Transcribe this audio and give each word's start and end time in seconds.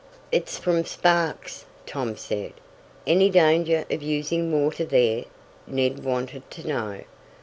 "It's 0.31 0.57
from 0.57 0.83
sparks!" 0.85 1.65
Tom 1.85 2.17
said. 2.17 2.53
"Any 3.05 3.29
danger 3.29 3.85
of 3.91 4.01
using 4.01 4.51
water 4.51 4.83
there?" 4.83 5.25
Ned 5.67 6.03
wanted 6.03 6.49
to 6.49 6.67
know. 6.67 7.01